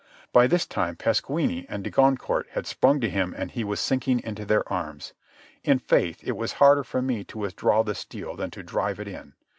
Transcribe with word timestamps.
By 0.33 0.47
this 0.47 0.65
time 0.65 0.95
Pasquini 0.95 1.67
and 1.69 1.83
de 1.83 1.91
Goncourt 1.91 2.47
had 2.53 2.65
sprung 2.65 2.99
to 3.01 3.07
him 3.07 3.35
and 3.37 3.51
he 3.51 3.63
was 3.63 3.79
sinking 3.79 4.19
into 4.23 4.45
their 4.45 4.67
arms. 4.67 5.13
In 5.63 5.77
faith, 5.77 6.21
it 6.23 6.35
was 6.35 6.53
harder 6.53 6.83
for 6.83 7.03
me 7.03 7.23
to 7.25 7.37
withdraw 7.37 7.83
the 7.83 7.93
steel 7.93 8.35
than 8.35 8.49
to 8.49 8.63
drive 8.63 8.99
it 8.99 9.07
in. 9.07 9.33